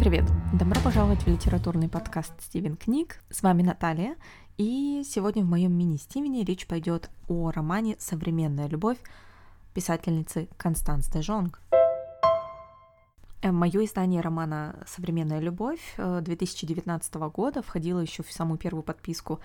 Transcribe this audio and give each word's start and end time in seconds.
привет! 0.00 0.24
Добро 0.54 0.80
пожаловать 0.80 1.24
в 1.24 1.26
литературный 1.26 1.90
подкаст 1.90 2.32
Стивен 2.40 2.74
Книг. 2.74 3.20
С 3.28 3.42
вами 3.42 3.62
Наталья. 3.62 4.16
И 4.56 5.02
сегодня 5.04 5.44
в 5.44 5.46
моем 5.46 5.76
мини-Стивене 5.76 6.42
речь 6.42 6.66
пойдет 6.66 7.10
о 7.28 7.50
романе 7.50 7.96
«Современная 7.98 8.66
любовь» 8.66 8.96
писательницы 9.74 10.48
Констанс 10.56 11.08
де 11.08 11.20
Жонг. 11.20 11.60
Э, 13.42 13.52
Мое 13.52 13.84
издание 13.84 14.22
романа 14.22 14.82
«Современная 14.86 15.38
любовь» 15.38 15.94
2019 15.98 17.14
года 17.30 17.60
входило 17.60 18.00
еще 18.00 18.22
в 18.22 18.32
самую 18.32 18.56
первую 18.56 18.82
подписку 18.82 19.40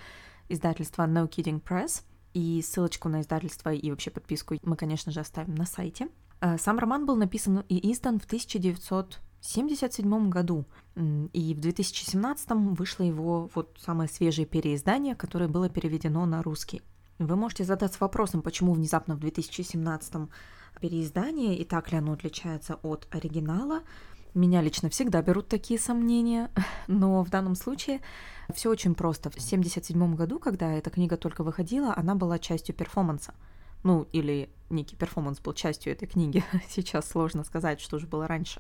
издательства 0.48 1.04
No 1.04 1.28
Kidding 1.28 1.62
Press, 1.62 2.04
и 2.34 2.62
ссылочку 2.62 3.10
на 3.10 3.20
издательство 3.20 3.74
и 3.74 3.90
вообще 3.90 4.10
подписку 4.10 4.56
мы, 4.64 4.78
конечно 4.78 5.12
же, 5.12 5.20
оставим 5.20 5.56
на 5.56 5.66
сайте. 5.66 6.08
Э, 6.40 6.58
сам 6.58 6.80
роман 6.80 7.06
был 7.06 7.18
написан 7.18 7.66
и 7.68 7.92
издан 7.92 8.22
в 8.22 8.26
1977 9.52 10.30
году, 10.30 10.66
и 11.34 11.54
в 11.54 11.60
2017 11.60 12.50
вышло 12.78 13.04
его 13.04 13.50
вот 13.54 13.78
самое 13.80 14.10
свежее 14.10 14.46
переиздание, 14.46 15.16
которое 15.16 15.48
было 15.48 15.70
переведено 15.70 16.26
на 16.26 16.42
русский. 16.42 16.82
Вы 17.20 17.36
можете 17.36 17.64
задаться 17.64 17.98
вопросом, 18.02 18.42
почему 18.42 18.74
внезапно 18.74 19.16
в 19.16 19.20
2017 19.20 20.30
переиздание, 20.82 21.58
и 21.58 21.64
так 21.64 21.92
ли 21.92 21.98
оно 21.98 22.14
отличается 22.14 22.76
от 22.82 23.08
оригинала. 23.12 23.82
Меня 24.34 24.62
лично 24.62 24.90
всегда 24.90 25.22
берут 25.22 25.48
такие 25.48 25.80
сомнения, 25.80 26.52
но 26.88 27.24
в 27.24 27.30
данном 27.30 27.56
случае 27.56 28.02
все 28.54 28.70
очень 28.70 28.96
просто. 28.96 29.30
В 29.30 29.36
1977 29.36 30.16
году, 30.16 30.40
когда 30.40 30.74
эта 30.74 30.90
книга 30.90 31.16
только 31.16 31.44
выходила, 31.44 31.94
она 31.96 32.16
была 32.16 32.38
частью 32.38 32.76
перформанса. 32.76 33.34
Ну, 33.84 34.08
или 34.12 34.50
некий 34.70 34.96
перформанс 34.96 35.40
был 35.40 35.54
частью 35.54 35.94
этой 35.94 36.08
книги. 36.08 36.44
Сейчас 36.70 37.08
сложно 37.08 37.44
сказать, 37.44 37.80
что 37.80 37.98
же 38.00 38.08
было 38.08 38.28
раньше. 38.28 38.60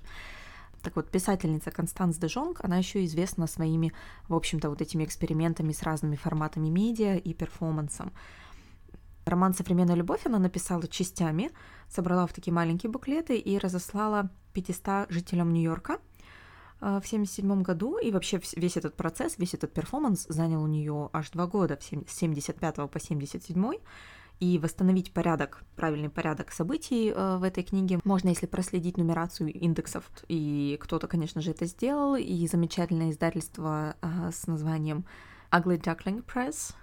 Так 0.85 0.95
вот, 0.97 1.09
писательница 1.09 1.71
Констанс 1.71 2.17
де 2.17 2.27
Жонг, 2.27 2.59
она 2.63 2.77
еще 2.77 3.03
известна 3.05 3.47
своими, 3.47 3.91
в 4.27 4.35
общем-то, 4.35 4.69
вот 4.69 4.81
этими 4.81 5.03
экспериментами 5.03 5.71
с 5.71 5.81
разными 5.81 6.15
форматами 6.15 6.69
медиа 6.69 7.17
и 7.17 7.33
перформансом. 7.33 8.13
Роман 9.25 9.55
«Современная 9.55 9.95
любовь» 9.95 10.27
она 10.27 10.37
написала 10.37 10.87
частями, 10.87 11.49
собрала 11.89 12.27
в 12.27 12.33
такие 12.33 12.53
маленькие 12.53 12.91
буклеты 12.91 13.35
и 13.35 13.57
разослала 13.57 14.29
500 14.53 15.09
жителям 15.09 15.53
Нью-Йорка 15.53 15.93
э, 15.93 15.97
в 17.01 17.05
1977 17.07 17.63
году. 17.63 17.97
И 17.97 18.11
вообще 18.11 18.39
весь 18.55 18.77
этот 18.77 18.95
процесс, 18.95 19.39
весь 19.39 19.55
этот 19.55 19.73
перформанс 19.73 20.27
занял 20.29 20.61
у 20.61 20.67
нее 20.67 21.09
аж 21.13 21.31
два 21.31 21.47
года, 21.47 21.79
с 21.81 22.13
75 22.13 22.75
по 22.91 22.99
77 22.99 23.73
и 24.39 24.59
восстановить 24.59 25.13
порядок, 25.13 25.63
правильный 25.75 26.09
порядок 26.09 26.51
событий 26.51 27.11
э, 27.15 27.37
в 27.37 27.43
этой 27.43 27.63
книге 27.63 27.99
можно, 28.03 28.29
если 28.29 28.47
проследить 28.47 28.97
нумерацию 28.97 29.51
индексов. 29.51 30.09
И 30.27 30.77
кто-то, 30.81 31.07
конечно 31.07 31.41
же, 31.41 31.51
это 31.51 31.65
сделал. 31.65 32.15
И 32.15 32.47
замечательное 32.47 33.11
издательство 33.11 33.95
э, 34.01 34.31
с 34.33 34.47
названием 34.47 35.05
Ugly 35.51 35.81
Duckling 35.81 36.25
Press, 36.25 36.73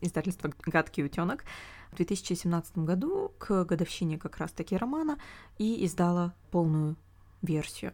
издательство 0.00 0.50
«Гадкий 0.64 1.04
утенок», 1.04 1.44
в 1.92 1.96
2017 1.96 2.78
году 2.78 3.32
к 3.38 3.64
годовщине 3.64 4.18
как 4.18 4.38
раз-таки 4.38 4.76
романа 4.76 5.16
и 5.58 5.84
издала 5.86 6.34
полную 6.50 6.96
версию, 7.40 7.92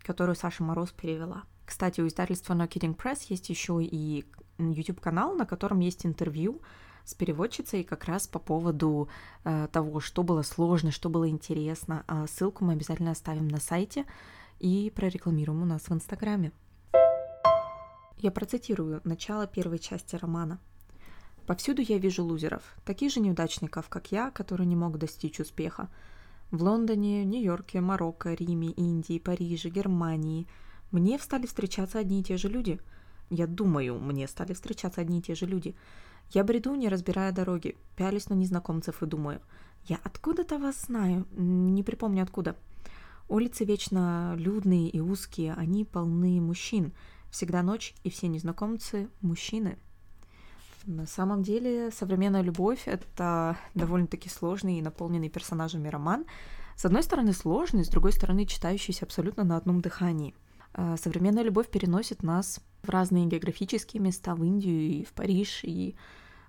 которую 0.00 0.36
Саша 0.36 0.62
Мороз 0.62 0.90
перевела. 0.92 1.44
Кстати, 1.66 2.00
у 2.00 2.06
издательства 2.06 2.54
No 2.54 2.66
Kidding 2.66 2.96
Press 2.96 3.26
есть 3.28 3.50
еще 3.50 3.82
и 3.82 4.24
YouTube-канал, 4.58 5.34
на 5.34 5.44
котором 5.44 5.80
есть 5.80 6.06
интервью 6.06 6.62
с 7.04 7.14
переводчицей 7.14 7.84
как 7.84 8.04
раз 8.04 8.26
по 8.26 8.38
поводу 8.38 9.08
э, 9.44 9.68
того, 9.72 10.00
что 10.00 10.22
было 10.22 10.42
сложно, 10.42 10.90
что 10.90 11.08
было 11.08 11.28
интересно. 11.28 12.04
А 12.06 12.26
ссылку 12.26 12.64
мы 12.64 12.74
обязательно 12.74 13.10
оставим 13.10 13.48
на 13.48 13.60
сайте 13.60 14.06
и 14.60 14.92
прорекламируем 14.94 15.62
у 15.62 15.66
нас 15.66 15.82
в 15.82 15.92
Инстаграме. 15.92 16.52
Я 18.18 18.30
процитирую 18.30 19.00
начало 19.04 19.46
первой 19.46 19.78
части 19.78 20.14
романа. 20.14 20.60
«Повсюду 21.46 21.82
я 21.82 21.98
вижу 21.98 22.24
лузеров, 22.24 22.62
таких 22.84 23.12
же 23.12 23.18
неудачников, 23.18 23.88
как 23.88 24.12
я, 24.12 24.30
которые 24.30 24.66
не 24.66 24.76
могут 24.76 25.00
достичь 25.00 25.40
успеха. 25.40 25.88
В 26.52 26.62
Лондоне, 26.62 27.24
Нью-Йорке, 27.24 27.80
Марокко, 27.80 28.34
Риме, 28.34 28.68
Индии, 28.68 29.18
Париже, 29.18 29.70
Германии 29.70 30.46
мне 30.92 31.18
стали 31.18 31.46
встречаться 31.46 31.98
одни 31.98 32.20
и 32.20 32.22
те 32.22 32.36
же 32.36 32.48
люди. 32.48 32.78
Я 33.34 33.46
думаю, 33.46 33.98
мне 33.98 34.28
стали 34.28 34.52
встречаться 34.52 35.00
одни 35.00 35.20
и 35.20 35.22
те 35.22 35.34
же 35.34 35.46
люди. 35.46 35.74
Я 36.32 36.44
бреду, 36.44 36.74
не 36.74 36.90
разбирая 36.90 37.32
дороги, 37.32 37.78
пялюсь 37.96 38.28
на 38.28 38.34
незнакомцев 38.34 39.02
и 39.02 39.06
думаю, 39.06 39.40
я 39.86 39.98
откуда-то 40.04 40.58
вас 40.58 40.82
знаю, 40.82 41.26
не 41.30 41.82
припомню 41.82 42.24
откуда. 42.24 42.56
Улицы 43.30 43.64
вечно 43.64 44.34
людные 44.36 44.90
и 44.90 45.00
узкие, 45.00 45.54
они 45.54 45.86
полны 45.86 46.42
мужчин. 46.42 46.92
Всегда 47.30 47.62
ночь, 47.62 47.94
и 48.04 48.10
все 48.10 48.28
незнакомцы– 48.28 49.08
мужчины. 49.22 49.78
На 50.84 51.06
самом 51.06 51.42
деле, 51.42 51.90
современная 51.90 52.42
любовь— 52.42 52.82
это 52.84 53.56
довольно-таки 53.74 54.28
сложный 54.28 54.78
и 54.78 54.82
наполненный 54.82 55.30
персонажами 55.30 55.88
роман. 55.88 56.26
С 56.76 56.84
одной 56.84 57.02
стороны, 57.02 57.32
сложный, 57.32 57.86
с 57.86 57.88
другой 57.88 58.12
стороны, 58.12 58.44
читающийся 58.44 59.06
абсолютно 59.06 59.42
на 59.42 59.56
одном 59.56 59.80
дыхании. 59.80 60.34
А 60.74 60.98
современная 60.98 61.44
любовь 61.44 61.70
переносит 61.70 62.22
нас 62.22 62.60
в 62.82 62.88
разные 62.88 63.26
географические 63.26 64.02
места, 64.02 64.34
в 64.34 64.44
Индию 64.44 64.80
и 64.80 65.04
в 65.04 65.12
Париж, 65.12 65.60
и 65.62 65.96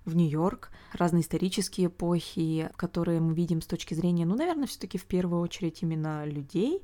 в 0.04 0.14
Нью-Йорк, 0.14 0.70
разные 0.92 1.22
исторические 1.22 1.86
эпохи, 1.86 2.70
которые 2.76 3.20
мы 3.20 3.34
видим 3.34 3.62
с 3.62 3.66
точки 3.66 3.94
зрения, 3.94 4.26
ну, 4.26 4.36
наверное, 4.36 4.66
все 4.66 4.78
таки 4.78 4.98
в 4.98 5.06
первую 5.06 5.40
очередь 5.40 5.82
именно 5.82 6.26
людей, 6.26 6.82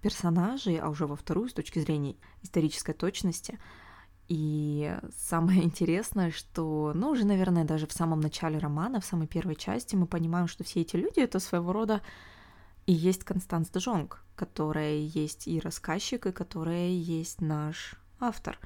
персонажей, 0.00 0.78
а 0.78 0.88
уже 0.88 1.06
во 1.06 1.16
вторую 1.16 1.48
с 1.48 1.52
точки 1.52 1.78
зрения 1.78 2.16
исторической 2.42 2.92
точности. 2.92 3.58
И 4.28 4.96
самое 5.16 5.62
интересное, 5.64 6.30
что, 6.30 6.92
ну, 6.94 7.10
уже, 7.10 7.26
наверное, 7.26 7.64
даже 7.64 7.86
в 7.86 7.92
самом 7.92 8.20
начале 8.20 8.58
романа, 8.58 9.00
в 9.00 9.04
самой 9.04 9.26
первой 9.26 9.56
части 9.56 9.96
мы 9.96 10.06
понимаем, 10.06 10.48
что 10.48 10.64
все 10.64 10.80
эти 10.80 10.96
люди— 10.96 11.20
это 11.20 11.40
своего 11.40 11.72
рода 11.72 12.02
и 12.86 12.92
есть 12.92 13.24
Констанс 13.24 13.68
де 13.68 13.80
Жонг, 13.80 14.24
которая 14.34 14.96
есть 14.96 15.46
и 15.46 15.60
рассказчик, 15.60 16.24
и 16.24 16.32
которая 16.32 16.88
есть 16.88 17.42
наш 17.42 17.96
автор. 18.20 18.58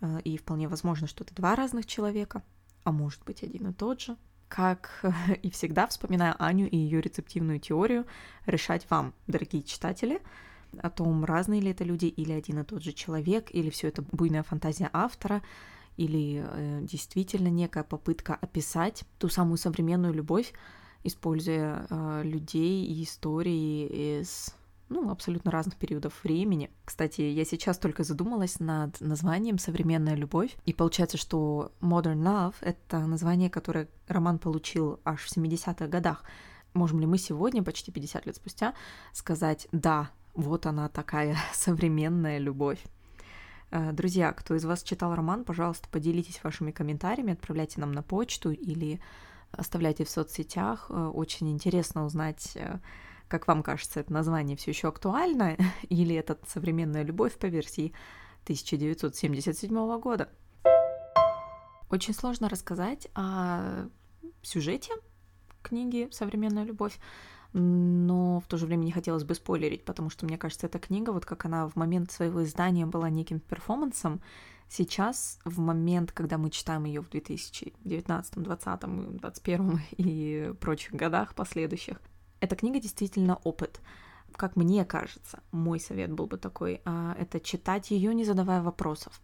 Э, 0.00 0.20
и 0.24 0.36
вполне 0.36 0.68
возможно, 0.68 1.06
что 1.06 1.24
это 1.24 1.34
два 1.34 1.54
разных 1.56 1.86
человека— 1.86 2.42
а 2.84 2.92
может 2.92 3.24
быть 3.24 3.42
один 3.42 3.68
и 3.68 3.72
тот 3.72 4.00
же. 4.00 4.16
Как 4.48 5.04
и 5.42 5.50
всегда, 5.50 5.86
вспоминая 5.86 6.34
Аню 6.38 6.66
и 6.66 6.76
ее 6.76 7.00
рецептивную 7.00 7.60
теорию, 7.60 8.06
решать 8.46 8.86
вам, 8.90 9.14
дорогие 9.26 9.62
читатели, 9.62 10.20
о 10.78 10.90
том, 10.90 11.24
разные 11.24 11.60
ли 11.60 11.70
это 11.70 11.84
люди 11.84 12.06
или 12.06 12.32
один 12.32 12.60
и 12.60 12.64
тот 12.64 12.82
же 12.82 12.92
человек, 12.92 13.48
или 13.50 13.70
все 13.70 13.88
это 13.88 14.02
буйная 14.02 14.42
фантазия 14.42 14.88
автора, 14.92 15.42
или 15.98 16.44
э, 16.46 16.80
действительно 16.82 17.48
некая 17.48 17.84
попытка 17.84 18.34
описать 18.34 19.04
ту 19.18 19.28
самую 19.28 19.58
современную 19.58 20.14
любовь, 20.14 20.54
используя 21.04 21.86
э, 21.88 22.22
людей 22.24 22.86
и 22.86 23.02
истории 23.02 24.20
из 24.20 24.54
ну, 24.92 25.10
абсолютно 25.10 25.50
разных 25.50 25.76
периодов 25.76 26.22
времени. 26.24 26.70
Кстати, 26.84 27.22
я 27.22 27.44
сейчас 27.44 27.78
только 27.78 28.04
задумалась 28.04 28.60
над 28.60 29.00
названием 29.00 29.58
«Современная 29.58 30.14
любовь», 30.14 30.56
и 30.64 30.72
получается, 30.72 31.16
что 31.16 31.72
Modern 31.80 32.22
Love— 32.22 32.54
это 32.60 33.00
название, 33.06 33.50
которое 33.50 33.88
роман 34.08 34.38
получил 34.38 35.00
аж 35.04 35.22
в 35.22 35.36
70-х 35.36 35.86
годах. 35.86 36.24
Можем 36.74 37.00
ли 37.00 37.06
мы 37.06 37.18
сегодня, 37.18 37.62
почти 37.62 37.92
50 37.92 38.26
лет 38.26 38.36
спустя, 38.36 38.74
сказать 39.12 39.68
«да, 39.72 40.10
вот 40.34 40.66
она 40.66 40.88
такая 40.88 41.36
современная 41.52 42.38
любовь»? 42.38 42.82
Э, 43.72 43.92
друзья, 43.92 44.32
кто 44.32 44.54
из 44.54 44.64
вас 44.64 44.82
читал 44.82 45.14
роман, 45.14 45.44
пожалуйста, 45.44 45.88
поделитесь 45.88 46.44
вашими 46.44 46.70
комментариями, 46.70 47.32
отправляйте 47.32 47.80
нам 47.80 47.92
на 47.92 48.02
почту 48.02 48.52
или 48.52 49.00
оставляйте 49.50 50.04
в 50.04 50.10
соцсетях. 50.10 50.86
Э, 50.90 51.06
очень 51.06 51.50
интересно 51.50 52.04
узнать, 52.04 52.52
э, 52.54 52.78
как 53.32 53.48
вам 53.48 53.62
кажется, 53.62 54.00
это 54.00 54.12
название 54.12 54.58
все 54.58 54.72
еще 54.72 54.88
актуально, 54.88 55.56
или 55.88 56.14
это 56.14 56.38
современная 56.46 57.02
любовь 57.02 57.38
по 57.38 57.46
версии 57.46 57.94
1977 58.42 60.00
года? 60.00 60.28
Очень 61.88 62.12
сложно 62.12 62.50
рассказать 62.50 63.08
о 63.14 63.88
сюжете 64.42 64.92
книги 65.62 66.08
«Современная 66.10 66.64
любовь», 66.64 66.98
но 67.54 68.40
в 68.40 68.46
то 68.46 68.58
же 68.58 68.66
время 68.66 68.84
не 68.84 68.92
хотелось 68.92 69.24
бы 69.24 69.34
спойлерить, 69.34 69.86
потому 69.86 70.10
что, 70.10 70.26
мне 70.26 70.36
кажется, 70.36 70.66
эта 70.66 70.78
книга, 70.78 71.10
вот 71.10 71.24
как 71.24 71.46
она 71.46 71.68
в 71.68 71.76
момент 71.76 72.10
своего 72.10 72.44
издания 72.44 72.84
была 72.84 73.08
неким 73.08 73.40
перформансом, 73.40 74.20
сейчас, 74.68 75.38
в 75.46 75.58
момент, 75.58 76.12
когда 76.12 76.36
мы 76.36 76.50
читаем 76.50 76.84
ее 76.84 77.00
в 77.00 77.08
2019, 77.08 78.34
2020, 78.34 78.80
2021 78.80 79.80
и 79.96 80.52
прочих 80.60 80.92
годах 80.92 81.34
последующих, 81.34 81.98
эта 82.42 82.56
книга 82.56 82.80
действительно 82.80 83.36
опыт. 83.44 83.80
Как 84.36 84.56
мне 84.56 84.84
кажется, 84.84 85.42
мой 85.52 85.78
совет 85.78 86.10
был 86.12 86.26
бы 86.26 86.36
такой, 86.38 86.80
а, 86.84 87.14
это 87.18 87.38
читать 87.38 87.90
ее, 87.90 88.14
не 88.14 88.24
задавая 88.24 88.62
вопросов. 88.62 89.20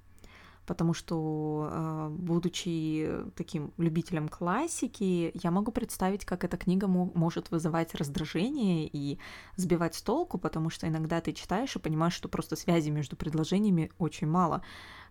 потому 0.67 0.93
что, 0.93 1.71
э, 1.73 2.09
будучи 2.11 3.09
таким 3.35 3.73
любителем 3.79 4.29
классики, 4.29 5.33
я 5.43 5.51
могу 5.51 5.73
представить, 5.73 6.27
как 6.27 6.45
эта 6.45 6.59
книга 6.59 6.87
может 6.87 7.51
вызывать 7.51 7.95
раздражение 7.95 8.87
и 8.87 9.19
сбивать 9.57 9.95
с 9.95 10.03
толку, 10.03 10.37
потому 10.37 10.69
что 10.69 10.87
иногда 10.87 11.23
ты 11.23 11.33
читаешь 11.33 11.75
и 11.75 11.79
понимаешь, 11.79 12.13
что 12.13 12.29
просто 12.29 12.55
связи 12.55 12.91
между 12.91 13.17
предложениями 13.17 13.91
очень 13.99 14.27
мало, 14.27 14.63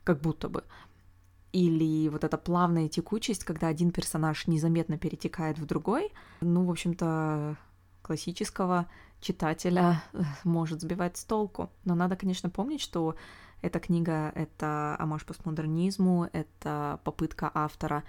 как 0.03 0.21
будто 0.21 0.47
бы. 0.47 0.63
Или 1.53 2.09
вот 2.09 2.23
эта 2.23 2.37
плавная 2.37 2.87
текучесть, 2.87 3.43
когда 3.43 3.67
один 3.67 3.89
персонаж 3.89 4.45
незаметно 4.45 4.99
перетекает 4.99 5.57
в 5.57 5.65
другой, 5.65 6.11
ну, 6.41 6.65
в 6.65 6.69
общем-то, 6.69 7.57
классического 8.07 8.87
читателя 9.19 10.01
может 10.43 10.81
сбивать 10.81 11.17
с 11.17 11.25
толку. 11.25 11.69
Но 11.83 11.93
надо, 11.93 12.15
конечно, 12.15 12.49
помнить, 12.49 12.81
что 12.81 13.15
эта 13.61 13.79
книга— 13.79 14.31
это 14.35 14.95
амаш 14.99 15.25
постмодернизму, 15.25 16.29
это 16.31 16.99
попытка 17.03 17.51
автора 17.53 18.03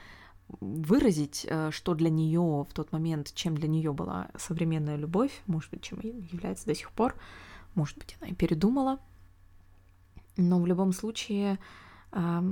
выразить, 0.60 1.46
э, 1.48 1.70
что 1.72 1.94
для 1.94 2.10
нее 2.10 2.66
в 2.68 2.72
тот 2.72 2.92
момент, 2.92 3.34
чем 3.34 3.56
для 3.56 3.68
нее 3.68 3.92
была 3.92 4.28
современная 4.36 4.96
любовь, 4.96 5.42
может 5.46 5.70
быть, 5.70 5.82
чем 5.82 6.00
является 6.00 6.66
до 6.66 6.74
сих 6.74 6.90
пор, 6.92 7.14
может 7.74 7.98
быть, 7.98 8.16
она 8.20 8.30
и 8.30 8.34
передумала. 8.34 8.98
Но 10.36 10.60
в 10.60 10.66
любом 10.66 10.92
случае 10.92 11.58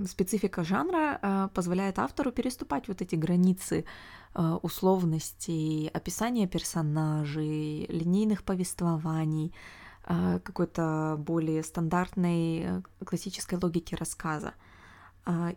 специфика 0.06 0.64
жанра 0.64 1.18
э, 1.20 1.48
позволяет 1.54 1.98
автору 1.98 2.30
переступать 2.32 2.88
вот 2.88 3.02
эти 3.02 3.14
границы 3.14 3.84
Э, 4.38 4.58
условностей, 4.62 5.88
описания 5.94 6.46
персонажей, 6.46 7.86
линейных 7.88 8.42
повествований, 8.42 9.54
э, 10.06 10.40
какой-то 10.44 11.16
более 11.18 11.62
стандартной 11.62 12.58
э, 12.60 12.82
классической 13.06 13.58
логики 13.62 13.94
рассказа. 13.94 14.52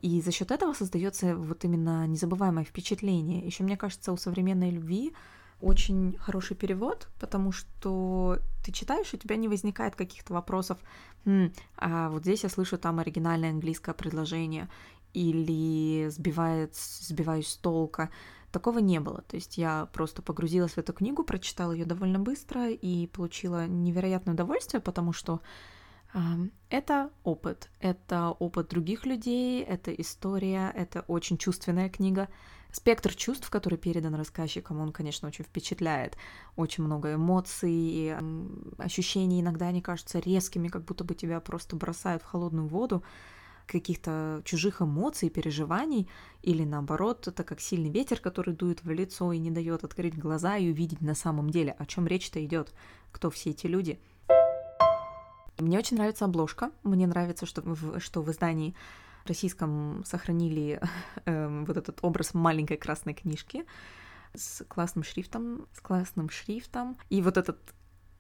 И 0.02 0.22
за 0.25 0.31
счет 0.31 0.50
этого 0.50 0.74
создается 0.74 1.36
вот 1.36 1.63
именно 1.63 2.07
незабываемое 2.07 2.63
впечатление. 2.63 3.45
Еще 3.45 3.63
мне 3.63 3.78
кажется, 3.78 4.12
у 4.12 4.18
современной 4.18 4.72
любви 4.72 5.13
очень 5.61 6.17
хороший 6.19 6.56
перевод, 6.56 7.09
потому 7.19 7.51
что 7.51 8.39
ты 8.63 8.71
читаешь, 8.71 9.13
у 9.13 9.17
тебя 9.17 9.35
не 9.35 9.47
возникает 9.47 9.95
каких-то 9.95 10.33
вопросов. 10.33 10.77
Хм, 11.25 11.51
а 11.77 12.09
вот 12.09 12.23
здесь 12.23 12.44
я 12.44 12.50
слышу 12.50 12.77
там 12.77 13.00
оригинальное 13.00 13.51
английское 13.51 13.94
предложение, 13.94 14.69
или 15.13 16.07
сбивает, 16.09 16.75
сбиваюсь 16.75 17.47
с 17.47 17.57
толка. 17.57 18.09
Такого 18.51 18.79
не 18.79 19.00
было. 19.00 19.21
То 19.21 19.35
есть 19.35 19.57
я 19.57 19.88
просто 19.94 20.21
погрузилась 20.21 20.73
в 20.73 20.77
эту 20.77 20.94
книгу, 20.94 21.23
прочитала 21.23 21.71
ее 21.71 21.85
довольно 21.85 22.19
быстро 22.19 22.69
и 22.69 23.07
получила 23.07 23.67
невероятное 23.67 24.33
удовольствие, 24.33 24.81
потому 24.81 25.13
что 25.13 25.41
э, 26.13 26.19
это 26.69 27.11
опыт. 27.23 27.69
Это 27.79 28.31
опыт 28.31 28.69
других 28.69 29.06
людей, 29.06 29.61
это 29.61 29.91
история, 29.94 30.71
это 30.75 31.01
очень 31.07 31.38
чувственная 31.38 31.89
книга. 31.89 32.27
Спектр 32.71 33.16
чувств, 33.16 33.50
который 33.50 33.80
передан 33.80 34.13
рассказчиком, 34.13 34.80
он, 34.80 34.92
конечно, 34.92 35.27
очень 35.27 35.44
впечатляет. 35.44 36.18
Очень 36.56 36.83
много 36.83 37.16
эмоций, 37.16 38.13
ощущений. 38.77 39.42
Иногда 39.42 39.68
они 39.68 39.81
кажутся 39.81 40.19
резкими, 40.19 40.68
как 40.68 40.86
будто 40.86 41.04
бы 41.04 41.16
тебя 41.16 41.39
просто 41.39 41.75
бросают 41.75 42.21
в 42.21 42.25
холодную 42.25 42.68
воду 42.68 43.04
каких-то 43.66 44.42
чужих 44.45 44.81
эмоций, 44.81 45.30
переживаний, 45.30 46.10
или 46.42 46.63
наоборот, 46.63 47.27
это 47.27 47.44
как 47.44 47.62
сильный 47.62 47.92
ветер, 47.92 48.19
который 48.19 48.54
дует 48.54 48.83
в 48.83 48.89
лицо 48.89 49.31
и 49.31 49.38
не 49.38 49.51
дает 49.51 49.83
открыть 49.83 50.18
глаза 50.18 50.57
и 50.57 50.71
увидеть 50.71 51.01
на 51.01 51.16
самом 51.16 51.50
деле, 51.51 51.74
о 51.77 51.86
чем 51.86 52.07
речь-то 52.07 52.44
идет, 52.44 52.74
кто 53.12 53.30
все 53.30 53.51
эти 53.51 53.68
люди. 53.68 54.00
Мне 55.60 55.77
очень 55.77 55.98
нравится 55.98 56.25
обложка, 56.25 56.71
мне 56.83 57.06
нравится, 57.06 57.45
что 57.45 57.62
в, 57.62 58.00
что 58.00 58.21
в 58.21 58.31
издании 58.31 58.75
российском 59.30 60.04
сохранили 60.06 60.81
э, 61.26 61.64
вот 61.66 61.78
этот 61.78 62.00
образ 62.02 62.34
маленькой 62.34 62.78
красной 62.78 63.14
книжки 63.14 63.66
с 64.36 64.64
классным 64.68 65.04
шрифтом, 65.04 65.68
с 65.74 65.80
классным 65.80 66.30
шрифтом. 66.30 66.98
И 67.10 67.22
вот 67.22 67.38
этот 67.38 67.58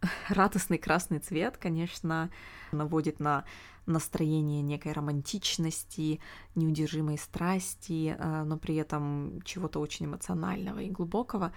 радостный 0.29 0.77
красный 0.77 1.19
цвет, 1.19 1.57
конечно, 1.57 2.29
наводит 2.71 3.19
на 3.19 3.43
настроение 3.85 4.61
некой 4.61 4.93
романтичности, 4.93 6.19
неудержимой 6.55 7.17
страсти, 7.17 8.15
э, 8.17 8.43
но 8.43 8.57
при 8.57 8.75
этом 8.75 9.41
чего-то 9.43 9.79
очень 9.79 10.05
эмоционального 10.05 10.79
и 10.79 10.89
глубокого. 10.89 11.51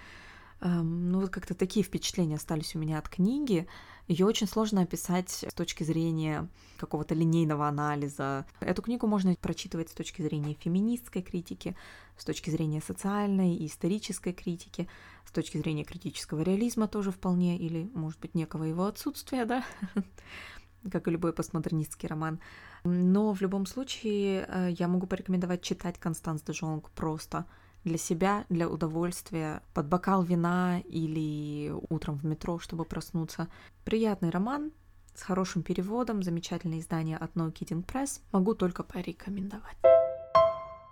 Ну 0.63 1.19
вот 1.19 1.29
как-то 1.29 1.55
такие 1.55 1.83
впечатления 1.83 2.35
остались 2.35 2.73
у 2.73 2.79
меня 2.79 2.97
от 2.97 3.09
книги. 3.09 3.67
Ее 4.07 4.25
очень 4.25 4.47
сложно 4.47 4.81
описать 4.81 5.29
с 5.29 5.53
точки 5.53 5.83
зрения 5.83 6.47
какого-то 6.77 7.15
линейного 7.15 7.67
анализа. 7.67 8.45
Эту 8.61 8.81
книгу 8.81 9.05
можно 9.05 9.35
прочитывать 9.35 9.89
с 9.89 9.93
точки 9.93 10.21
зрения 10.21 10.53
феминистской 10.53 11.21
критики, 11.21 11.75
с 12.17 12.23
точки 12.23 12.49
зрения 12.49 12.81
социальной 12.81 13.55
и 13.55 13.67
исторической 13.67 14.31
критики, 14.31 14.87
с 15.25 15.31
точки 15.31 15.57
зрения 15.57 15.83
критического 15.83 16.41
реализма 16.41 16.87
тоже 16.87 17.11
вполне, 17.11 17.57
или, 17.57 17.89
может 17.93 18.19
быть, 18.21 18.33
некого 18.33 18.63
его 18.63 18.85
отсутствия, 18.85 19.43
да, 19.43 19.65
как 20.91 21.07
и 21.09 21.11
любой 21.11 21.33
постмодернистский 21.33 22.07
роман. 22.07 22.39
Но 22.85 23.33
в 23.33 23.41
любом 23.41 23.65
случае 23.65 24.45
э, 24.47 24.69
я 24.77 24.87
могу 24.87 25.07
порекомендовать 25.07 25.61
читать 25.61 25.99
Констанс 25.99 26.41
де 26.41 26.53
Жонг 26.53 26.89
просто 26.91 27.45
для 27.83 27.97
себя, 27.97 28.45
для 28.49 28.69
удовольствия, 28.69 29.61
под 29.73 29.87
бокал 29.87 30.23
вина 30.23 30.79
или 30.79 31.71
утром 31.89 32.17
в 32.17 32.25
метро, 32.25 32.59
чтобы 32.59 32.85
проснуться. 32.85 33.47
Приятный 33.83 34.29
роман 34.29 34.71
с 35.15 35.21
хорошим 35.21 35.63
переводом, 35.63 36.23
замечательное 36.23 36.79
издание 36.79 37.17
от 37.17 37.35
No 37.35 37.51
Kidding 37.51 37.85
Press. 37.85 38.21
Могу 38.31 38.55
только 38.55 38.83
порекомендовать. 38.83 39.77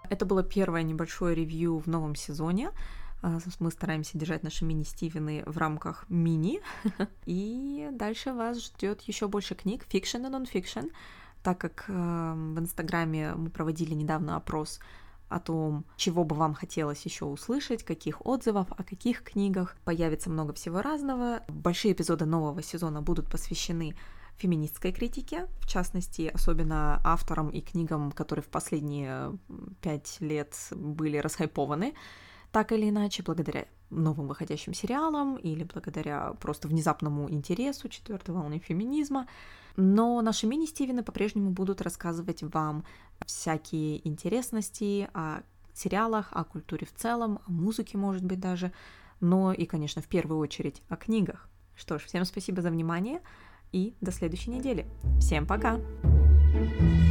Это 0.09 0.25
было 0.25 0.43
первое 0.43 0.83
небольшое 0.83 1.35
ревью 1.35 1.77
в 1.79 1.87
новом 1.87 2.15
сезоне. 2.15 2.71
А, 3.21 3.39
мы 3.59 3.71
стараемся 3.71 4.17
держать 4.17 4.43
наши 4.43 4.65
мини-стивены 4.65 5.43
в 5.45 5.57
рамках 5.57 6.05
мини. 6.09 6.59
И 7.25 7.87
дальше 7.93 8.33
вас 8.33 8.61
ждет 8.61 9.01
еще 9.01 9.27
больше 9.27 9.55
книг, 9.55 9.85
fiction 9.87 10.25
и 10.25 10.29
нон-фикшн, 10.29 10.87
так 11.43 11.59
как 11.59 11.85
э, 11.87 11.93
в 11.93 12.59
Инстаграме 12.59 13.33
мы 13.35 13.49
проводили 13.49 13.93
недавно 13.93 14.35
опрос 14.35 14.79
о 15.31 15.39
том, 15.39 15.85
чего 15.95 16.23
бы 16.23 16.35
вам 16.35 16.53
хотелось 16.53 17.03
еще 17.05 17.25
услышать, 17.25 17.83
каких 17.83 18.25
отзывов, 18.25 18.67
о 18.71 18.83
каких 18.83 19.23
книгах. 19.23 19.75
Появится 19.85 20.29
много 20.29 20.53
всего 20.53 20.81
разного. 20.81 21.41
Большие 21.47 21.93
эпизоды 21.93 22.25
нового 22.25 22.61
сезона 22.61 23.01
будут 23.01 23.29
посвящены 23.29 23.95
феминистской 24.37 24.91
критике, 24.91 25.47
в 25.59 25.67
частности, 25.67 26.31
особенно 26.33 26.99
авторам 27.03 27.49
и 27.49 27.61
книгам, 27.61 28.11
которые 28.11 28.43
в 28.43 28.49
последние 28.49 29.37
пять 29.81 30.17
лет 30.19 30.55
были 30.71 31.17
расхайпованы 31.17 31.93
так 32.51 32.71
или 32.71 32.89
иначе, 32.89 33.23
благодаря 33.23 33.65
новым 33.89 34.27
выходящим 34.27 34.73
сериалам 34.73 35.35
или 35.35 35.63
благодаря 35.63 36.33
просто 36.39 36.67
внезапному 36.67 37.29
интересу 37.29 37.89
четвертой 37.89 38.35
волны 38.35 38.59
феминизма. 38.59 39.27
Но 39.77 40.21
наши 40.21 40.47
мини-стивены 40.47 41.03
по-прежнему 41.03 41.51
будут 41.51 41.81
рассказывать 41.81 42.43
вам 42.43 42.83
всякие 43.25 44.05
интересности 44.07 45.09
о 45.13 45.43
сериалах, 45.73 46.29
о 46.31 46.43
культуре 46.43 46.85
в 46.85 46.93
целом, 46.93 47.39
о 47.47 47.51
музыке, 47.51 47.97
может 47.97 48.23
быть, 48.25 48.39
даже, 48.39 48.73
но 49.21 49.53
и, 49.53 49.65
конечно, 49.65 50.01
в 50.01 50.07
первую 50.07 50.39
очередь 50.39 50.81
о 50.89 50.97
книгах. 50.97 51.47
Что 51.75 51.99
ж, 51.99 52.03
всем 52.03 52.25
спасибо 52.25 52.61
за 52.61 52.69
внимание 52.69 53.21
и 53.71 53.95
до 54.01 54.11
следующей 54.11 54.51
недели. 54.51 54.85
Всем 55.19 55.47
пока! 55.47 55.79
thank 56.53 56.81
you 56.81 57.10